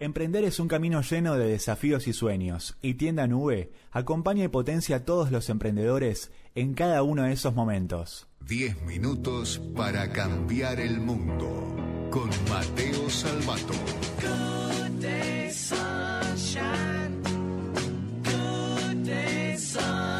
[0.00, 4.96] Emprender es un camino lleno de desafíos y sueños, y Tienda Nube acompaña y potencia
[4.96, 8.28] a todos los emprendedores en cada uno de esos momentos.
[8.46, 13.74] 10 minutos para cambiar el mundo con Mateo Salvato.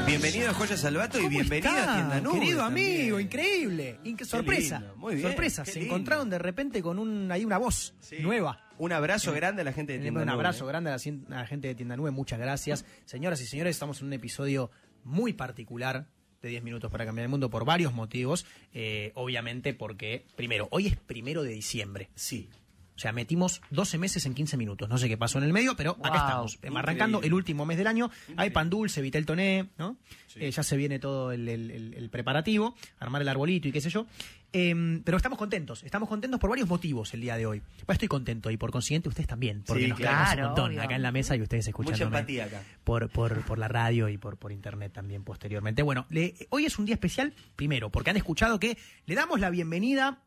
[0.07, 2.39] Bienvenido a Joya Salvato y ¿Cómo bienvenido está, a Tienda Nube.
[2.41, 3.01] Querido también.
[3.01, 4.01] amigo, increíble.
[4.05, 4.79] Inque- sorpresa.
[4.81, 5.65] lindo, muy bien, sorpresa.
[5.65, 5.95] qué Se lindo.
[5.95, 8.17] encontraron de repente con un, ahí una voz Sí.
[8.21, 8.68] nueva.
[8.79, 10.35] Un abrazo grande a la gente de Tienda Un Nube.
[10.35, 12.85] abrazo grande a la, cien- a la gente de Tienda Nube, muchas gracias.
[13.05, 14.71] Señoras y señores, estamos en un episodio
[15.05, 16.07] muy particular
[16.43, 18.47] de 10 minutos para cambiar el mundo por varios motivos.
[18.73, 22.09] Eh, obviamente porque, primero, hoy es primero de diciembre.
[22.15, 22.49] Sí.
[22.99, 24.89] O sea, metimos 12 meses en 15 minutos.
[24.89, 26.53] No sé qué pasó en el medio, pero acá Wow, estamos.
[26.55, 26.79] Eh, increíble.
[26.81, 28.11] Arrancando el último mes del año.
[28.37, 29.97] Hay pan dulce, vitel toné, ¿no?
[30.35, 33.81] Eh, ya se viene todo el, el- el- el preparativo, armar el arbolito y qué
[33.81, 34.07] sé yo.
[34.53, 35.85] Em, pero estamos contentos.
[35.85, 37.63] Estamos contentos por varios motivos el día de hoy.
[37.87, 39.63] Pues estoy contento y por consiguiente ustedes también.
[39.65, 40.41] Porque Sí, nos claro.
[40.41, 40.83] un montón obvio.
[40.83, 42.05] acá en la mesa y ustedes escuchándome.
[42.07, 42.63] Mucha empatía acá.
[42.83, 45.83] Por, por, por la radio y por, por internet también posteriormente.
[45.83, 49.51] Bueno, le- hoy es un día especial, primero, porque han escuchado que le damos la
[49.51, 50.25] bienvenida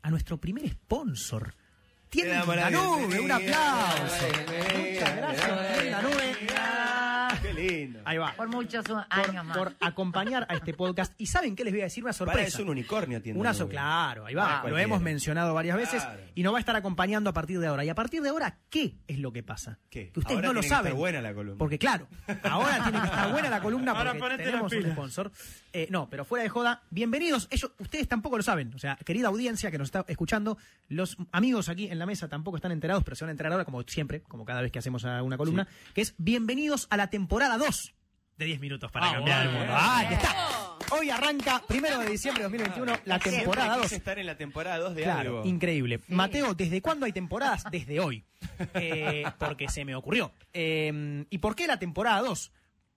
[0.00, 1.54] a nuestro primer sponsor.
[2.12, 4.26] Tienda Nube, un aplauso.
[4.76, 6.36] Muchas gracias, Tienda Nube.
[7.66, 8.00] Lindo.
[8.04, 8.32] Ahí va.
[8.34, 9.56] Por muchos Por, años más.
[9.56, 11.12] por acompañar a este podcast.
[11.18, 12.02] ¿Y saben qué les voy a decir?
[12.04, 12.48] Una Para sorpresa.
[12.48, 14.60] es un unicornio Tienda Una so- claro, ahí va.
[14.62, 16.20] Ah, lo hemos mencionado varias veces Claro.
[16.34, 17.84] y nos va a estar acompañando a partir de ahora.
[17.84, 19.78] Y a partir de ahora, ¿qué es lo que pasa?
[19.90, 20.10] ¿Qué?
[20.10, 20.96] Que ustedes Ahora no lo tiene que estar saben.
[20.98, 21.58] buena la columna.
[21.58, 22.08] Porque claro,
[22.44, 25.32] ahora tiene que estar buena la columna Ahora porque tenemos un sponsor.
[25.72, 27.48] Eh, no, pero fuera de joda, bienvenidos.
[27.50, 28.72] Ellos, ustedes tampoco lo saben.
[28.74, 32.56] O sea, querida audiencia que nos está escuchando, los amigos aquí en la mesa tampoco
[32.56, 35.04] están enterados, pero se van a enterar ahora, como siempre, como cada vez que hacemos
[35.04, 37.94] una columna, que es bienvenidos a la temporada 2
[38.38, 39.60] de 10 minutos para Ah, cambiar el bueno.
[39.60, 39.74] mundo.
[39.78, 40.36] Ah, aquí está.
[40.94, 43.82] Hoy arranca, primero de diciembre de 2021, la temporada Siempre 2.
[43.82, 45.44] quise estar en la temporada 2 de Claro, algo.
[45.46, 46.00] increíble.
[46.08, 47.64] Mateo, ¿desde cuándo hay temporadas?
[47.70, 48.24] Desde hoy.
[48.74, 50.32] Eh, porque se me ocurrió.
[50.52, 52.52] Eh, ¿Y por qué la temporada 2?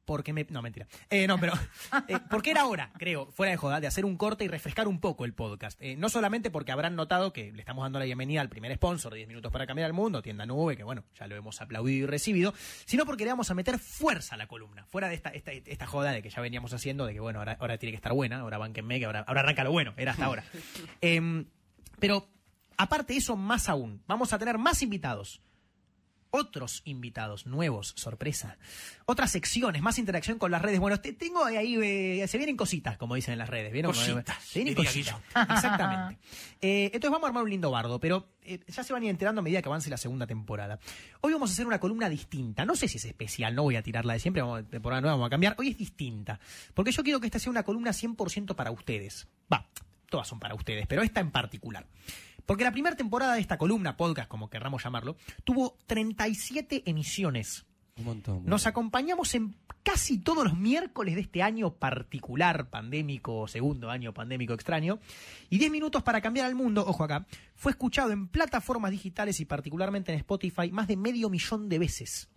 [0.06, 0.46] Porque me...
[0.50, 0.88] No, mentira.
[1.10, 1.54] Eh, no, pero...
[2.08, 5.00] eh, porque era hora, creo, fuera de joda, de hacer un corte y refrescar un
[5.00, 5.82] poco el podcast.
[5.82, 9.12] Eh, no solamente porque habrán notado que le estamos dando la bienvenida al primer sponsor
[9.12, 12.04] de 10 minutos para cambiar el mundo, Tienda Nube, que bueno, ya lo hemos aplaudido
[12.04, 12.54] y recibido,
[12.86, 14.86] sino porque le vamos a meter fuerza a la columna.
[14.86, 17.58] Fuera de esta, esta, esta joda de que ya veníamos haciendo, de que bueno, ahora,
[17.60, 20.26] ahora tiene que estar buena, ahora banquenme, que ahora, ahora arranca lo bueno, era hasta
[20.26, 20.44] ahora.
[21.02, 21.46] Em,
[22.00, 22.28] pero
[22.78, 25.42] aparte de eso, más aún, vamos a tener más invitados.
[26.36, 28.58] Otros invitados nuevos, sorpresa.
[29.06, 30.80] Otras secciones, más interacción con las redes.
[30.80, 33.72] Bueno, te- tengo ahí, eh, se vienen cositas, como dicen en las redes.
[33.72, 33.94] ¿vieron?
[33.94, 35.16] Cositas, Se vienen cositas.
[35.50, 36.18] Exactamente.
[36.62, 39.12] Eh, entonces vamos a armar un lindo bardo, pero eh, ya se van a ir
[39.12, 40.80] enterando a medida que avance la segunda temporada.
[41.22, 42.66] Hoy vamos a hacer una columna distinta.
[42.66, 45.28] No sé si es especial, no voy a tirarla de siempre, vamos, temporada nueva vamos
[45.28, 45.56] a cambiar.
[45.58, 46.40] Hoy es distinta.
[46.74, 49.28] Porque yo quiero que esta sea una columna 100% para ustedes.
[49.52, 49.70] Va,
[50.10, 51.86] todas son para ustedes, pero esta en particular.
[52.46, 57.66] Porque la primera temporada de esta columna, podcast, como querramos llamarlo, tuvo 37 emisiones.
[57.98, 58.46] Un montón.
[58.46, 64.54] Nos acompañamos en casi todos los miércoles de este año particular, pandémico, segundo año pandémico
[64.54, 65.00] extraño.
[65.50, 67.26] Y 10 minutos para cambiar al mundo, ojo acá,
[67.56, 72.30] fue escuchado en plataformas digitales y particularmente en Spotify más de medio millón de veces.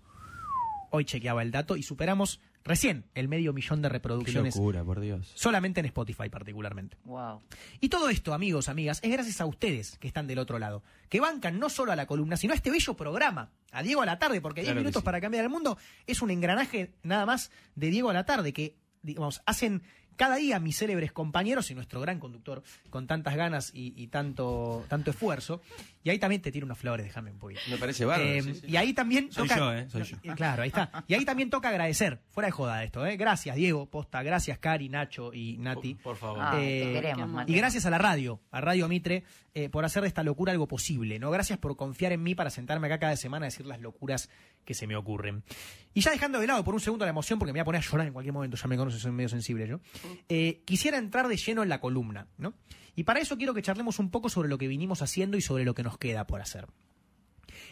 [0.90, 5.00] Hoy chequeaba el dato y superamos recién el medio millón de Qué reproducciones locura, por
[5.00, 5.32] Dios.
[5.34, 6.96] solamente en Spotify particularmente.
[7.04, 7.42] Wow.
[7.80, 11.20] Y todo esto, amigos, amigas, es gracias a ustedes que están del otro lado, que
[11.20, 14.18] bancan no solo a la columna, sino a este bello programa, a Diego a la
[14.18, 15.04] tarde, porque 10 Claro minutos sí.
[15.04, 18.76] para cambiar el mundo es un engranaje nada más de Diego a la tarde, que,
[19.02, 19.82] digamos, hacen
[20.18, 24.84] cada día mis célebres compañeros y nuestro gran conductor con tantas ganas y, y tanto,
[24.88, 25.62] tanto esfuerzo.
[26.04, 27.60] Y ahí también te tiro unas flores, déjame un poquito.
[27.70, 28.30] Me parece bárbaro.
[28.30, 28.66] Eh, sí, sí.
[28.66, 29.58] Y ahí también Soy toca.
[29.60, 29.88] yo, ¿eh?
[29.90, 30.16] Soy yo.
[30.36, 31.04] Claro, ahí está.
[31.06, 33.16] Y ahí también toca agradecer, fuera de joda esto, ¿eh?
[33.16, 35.94] Gracias, Diego, posta, gracias, Cari, Nacho y Nati.
[35.94, 36.38] Por favor.
[36.42, 37.56] Ah, Eh, te queremos, y Mateo.
[37.56, 39.24] gracias a la radio, a Radio Mitre,
[39.54, 41.30] eh, por hacer de esta locura algo posible, ¿no?
[41.30, 44.30] Gracias por confiar en mí para sentarme acá cada semana a decir las locuras
[44.64, 45.42] que se me ocurren.
[45.94, 47.80] Y ya dejando de lado por un segundo la emoción, porque me voy a poner
[47.82, 49.80] a llorar en cualquier momento, ya me conoces, soy medio sensible yo,
[50.28, 52.54] eh, quisiera entrar de lleno en la columna, ¿no?
[52.94, 55.64] Y para eso quiero que charlemos un poco sobre lo que vinimos haciendo y sobre
[55.64, 56.66] lo que nos queda por hacer.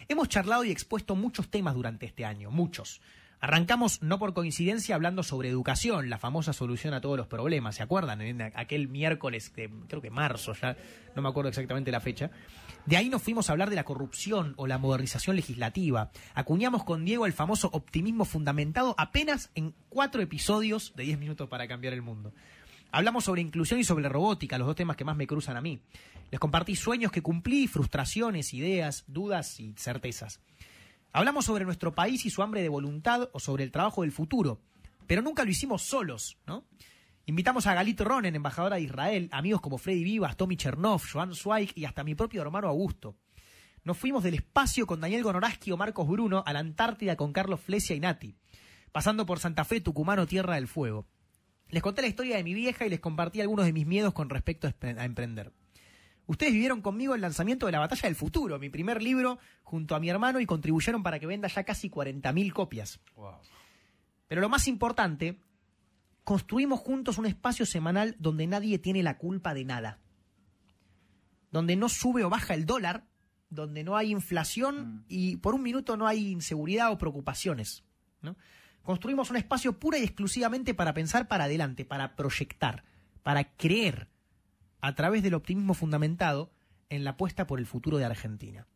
[0.07, 3.01] Hemos charlado y expuesto muchos temas durante este año, muchos.
[3.39, 7.83] Arrancamos, no por coincidencia, hablando sobre educación, la famosa solución a todos los problemas, ¿se
[7.83, 8.21] acuerdan?
[8.21, 10.75] En aquel miércoles, de, creo que marzo, ya
[11.15, 12.31] no me acuerdo exactamente la fecha.
[12.87, 16.09] De ahí nos fuimos a hablar de la corrupción o la modernización legislativa.
[16.33, 21.67] Acuñamos con Diego el famoso optimismo fundamentado apenas en cuatro episodios de 10 minutos para
[21.67, 22.33] cambiar el mundo.
[22.91, 25.79] Hablamos sobre inclusión y sobre robótica, los dos temas que más me cruzan a mí.
[26.31, 30.39] Les compartí sueños que cumplí, frustraciones, ideas, dudas y certezas.
[31.13, 34.61] Hablamos sobre nuestro país y su hambre de voluntad o sobre el trabajo del futuro,
[35.07, 36.65] pero nunca lo hicimos solos, ¿no?
[37.25, 41.71] Invitamos a Galito Ronen, embajadora de Israel, amigos como Freddy Vivas, Tommy Chernov, Joan Zweig
[41.75, 43.17] y hasta mi propio hermano Augusto.
[43.83, 47.61] nos fuimos del espacio con Daniel Gonoraski o Marcos Bruno a la Antártida con Carlos
[47.61, 48.35] Flesia y Nati,
[48.91, 51.07] pasando por Santa Fe, Tucumán o Tierra del Fuego.
[51.69, 54.29] Les conté la historia de mi vieja y les compartí algunos de mis miedos con
[54.29, 55.51] respecto a espe- a emprender.
[56.27, 59.99] Ustedes vivieron conmigo el lanzamiento de La Batalla del Futuro, mi primer libro, junto a
[59.99, 62.99] mi hermano y contribuyeron para que venda ya casi 40.000 copias.
[64.27, 65.39] Pero lo más importante,
[66.25, 69.99] construimos juntos un espacio semanal donde nadie tiene la culpa de nada.
[71.49, 73.07] Donde no sube o baja el dólar,
[73.49, 77.85] donde no hay inflación y por un minuto no hay inseguridad o preocupaciones.
[78.21, 78.35] ¿no?
[78.83, 82.83] Construimos un espacio pura y exclusivamente para pensar para adelante, para proyectar,
[83.23, 84.09] para creer
[84.81, 86.51] a través del optimismo fundamentado
[86.89, 88.67] en la apuesta por el futuro de Argentina.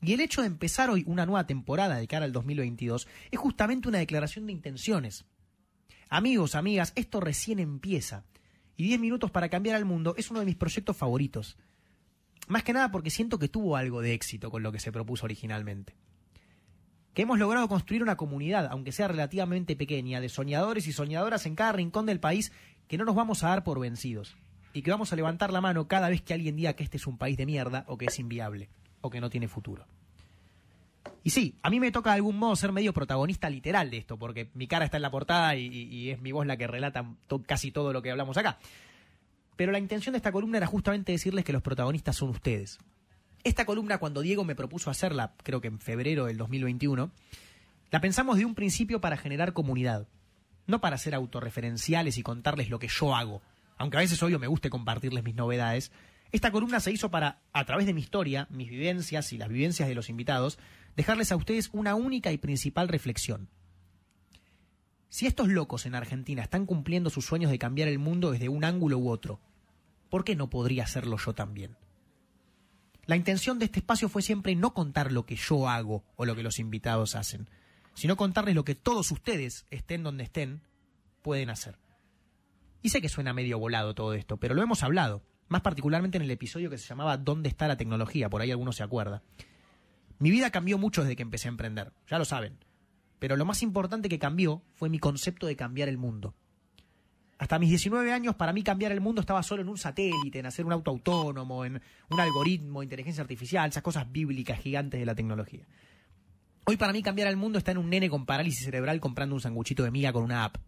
[0.00, 3.88] Y el hecho de empezar hoy una nueva temporada de cara al 2022 es justamente
[3.88, 5.24] una declaración de intenciones.
[6.10, 8.24] Amigos, amigas, esto recién empieza.
[8.76, 11.56] Y 10 minutos para cambiar al mundo es uno de mis proyectos favoritos.
[12.48, 15.24] Más que nada porque siento que tuvo algo de éxito con lo que se propuso
[15.24, 15.96] originalmente.
[17.14, 21.54] Que hemos logrado construir una comunidad, aunque sea relativamente pequeña, de soñadores y soñadoras en
[21.54, 22.52] cada rincón del país
[22.88, 24.36] que no nos vamos a dar por vencidos.
[24.74, 27.06] Y que vamos a levantar la mano cada vez que alguien diga que este es
[27.06, 28.68] un país de mierda o que es inviable
[29.00, 29.86] o que no tiene futuro.
[31.22, 34.18] Y sí, a mí me toca de algún modo ser medio protagonista literal de esto,
[34.18, 37.06] porque mi cara está en la portada y, es mi voz la que relata
[37.46, 38.58] casi todo lo que hablamos acá.
[39.56, 42.78] Pero la intención de esta columna era justamente decirles que los protagonistas son ustedes.
[43.42, 47.10] Esta columna, cuando Diego me propuso hacerla, creo que en febrero del 2021,
[47.90, 50.08] la pensamos de un principio para generar comunidad,
[50.66, 53.40] no para ser autorreferenciales y contarles lo que yo hago,
[53.76, 55.92] aunque a veces obvio me guste compartirles mis novedades.
[56.32, 59.88] Esta columna se hizo para, a través de mi historia, mis vivencias y las vivencias
[59.88, 60.58] de los invitados,
[60.96, 63.48] dejarles a ustedes una única y principal reflexión.
[65.08, 68.64] Si estos locos en Argentina están cumpliendo sus sueños de cambiar el mundo desde un
[68.64, 69.40] ángulo u otro,
[70.10, 71.76] ¿por qué no podría hacerlo yo también?
[73.06, 76.34] La intención de este espacio fue siempre no contar lo que yo hago o lo
[76.34, 77.48] que los invitados hacen,
[77.94, 80.62] sino contarles lo que todos ustedes, estén donde estén,
[81.22, 81.78] pueden hacer.
[82.84, 86.22] Y sé que suena medio volado todo esto, pero lo hemos hablado, más particularmente en
[86.22, 88.28] el episodio que se llamaba ¿Dónde está la tecnología?
[88.28, 89.22] Por ahí alguno se acuerda.
[90.18, 92.58] Mi vida cambió mucho desde que empecé a emprender, ya lo saben.
[93.18, 96.34] Pero lo más importante que cambió fue mi concepto de cambiar el mundo.
[97.38, 100.44] Hasta mis 19 años, para mí cambiar el mundo estaba solo en un satélite, en
[100.44, 105.14] hacer un auto autónomo, en un algoritmo, inteligencia artificial, esas cosas bíblicas gigantes de la
[105.14, 105.66] tecnología.
[106.66, 109.40] Hoy para mí cambiar el mundo está en un nene con parálisis cerebral comprando un
[109.40, 110.58] sanguchito de miga con una app.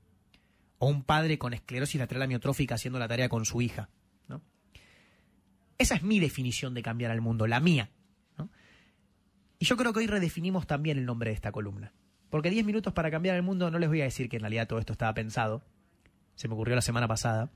[0.79, 3.89] O un padre con esclerosis lateral amiotrófica haciendo la tarea con su hija.
[4.29, 4.43] ¿no?
[5.79, 7.91] Esa es mi definición de cambiar al mundo, la mía.
[8.37, 8.51] ¿no?
[9.59, 11.93] Y yo creo que hoy redefinimos también el nombre de esta columna.
[12.31, 14.67] Porque 10 minutos para cambiar el mundo no les voy a decir que en realidad
[14.67, 15.63] todo esto estaba pensado.
[16.35, 17.51] Se me ocurrió la semana pasada.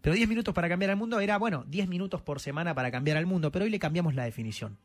[0.00, 3.16] Pero 10 minutos para cambiar el mundo era, bueno, 10 minutos por semana para cambiar
[3.16, 4.78] al mundo, pero hoy le cambiamos la definición.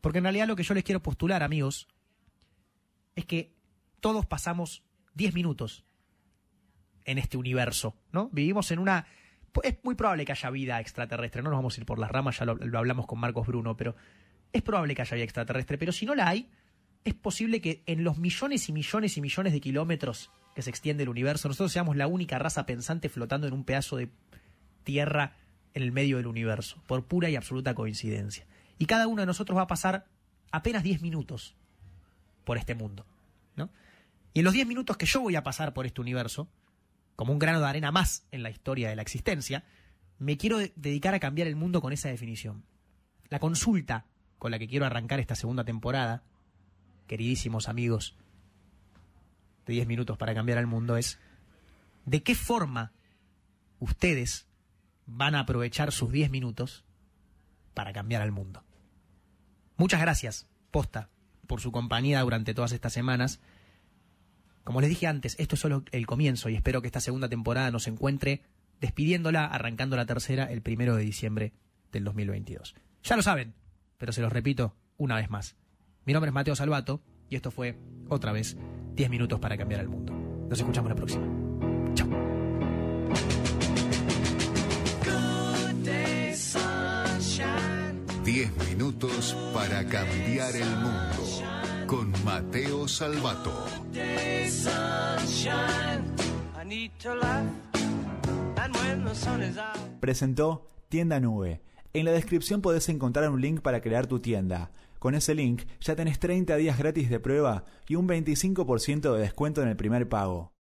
[0.00, 1.88] Porque en realidad lo que yo les quiero postular, amigos,
[3.14, 3.54] es que
[4.00, 4.82] todos pasamos
[5.14, 5.85] 10 minutos
[7.06, 8.28] en este universo, ¿no?
[8.32, 9.06] Vivimos en una...
[9.62, 12.38] Es muy probable que haya vida extraterrestre, no nos vamos a ir por las ramas,
[12.38, 13.96] ya lo, lo hablamos con Marcos Bruno, pero
[14.52, 16.50] es probable que haya vida extraterrestre, pero si no la hay,
[17.04, 21.04] es posible que en los millones y millones y millones de kilómetros que se extiende
[21.04, 24.10] el universo, nosotros seamos la única raza pensante flotando en un pedazo de
[24.84, 25.36] tierra
[25.74, 28.46] en el medio del universo, por pura y absoluta coincidencia.
[28.78, 30.06] Y cada uno de nosotros va a pasar
[30.50, 31.54] apenas 10 minutos
[32.44, 33.06] por este mundo.
[33.56, 33.70] ¿no?
[34.32, 36.48] Y en los 10 minutos que yo voy a pasar por este universo,
[37.16, 39.64] como un grano de arena más en la historia de la existencia,
[40.18, 42.64] me quiero de- dedicar a cambiar el mundo con esa definición.
[43.28, 44.06] La consulta
[44.38, 46.22] con la que quiero arrancar esta segunda temporada,
[47.06, 48.16] queridísimos amigos
[49.66, 51.18] de 10 minutos para cambiar el mundo, es
[52.04, 52.92] ¿de qué forma
[53.80, 54.46] ustedes
[55.06, 56.84] van a aprovechar sus 10 minutos
[57.74, 58.62] para cambiar al mundo?
[59.76, 61.08] Muchas gracias, posta,
[61.46, 63.40] por su compañía durante todas estas semanas.
[64.66, 67.70] Como les dije antes, esto es solo el comienzo y espero que esta segunda temporada
[67.70, 68.42] nos encuentre
[68.80, 71.52] despidiéndola, arrancando la tercera el primero de diciembre
[71.92, 72.74] del 2022.
[73.04, 73.54] Ya lo saben,
[73.96, 75.54] pero se los repito una vez más.
[76.04, 78.56] Mi nombre es Mateo Salvato y esto fue, otra vez,
[78.94, 80.12] 10 minutos para cambiar el mundo.
[80.50, 81.26] Nos escuchamos la próxima.
[81.94, 82.08] Chao.
[88.24, 91.65] 10 minutos para cambiar el mundo.
[91.86, 93.52] Con Mateo Salvato.
[100.00, 101.60] Presentó Tienda Nube.
[101.92, 104.72] En la descripción podés encontrar un link para crear tu tienda.
[104.98, 109.62] Con ese link ya tenés 30 días gratis de prueba y un 25% de descuento
[109.62, 110.52] en el primer pago.